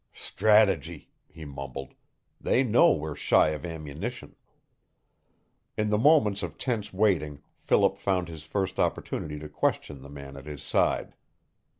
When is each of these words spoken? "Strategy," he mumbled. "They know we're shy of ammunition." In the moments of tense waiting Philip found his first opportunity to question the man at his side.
"Strategy," 0.13 1.11
he 1.29 1.45
mumbled. 1.45 1.93
"They 2.39 2.63
know 2.63 2.91
we're 2.91 3.13
shy 3.13 3.49
of 3.49 3.63
ammunition." 3.63 4.35
In 5.77 5.89
the 5.89 5.97
moments 5.99 6.41
of 6.41 6.57
tense 6.57 6.91
waiting 6.91 7.43
Philip 7.59 7.99
found 7.99 8.27
his 8.27 8.41
first 8.41 8.79
opportunity 8.79 9.37
to 9.37 9.47
question 9.47 10.01
the 10.01 10.09
man 10.09 10.37
at 10.37 10.47
his 10.47 10.63
side. 10.63 11.13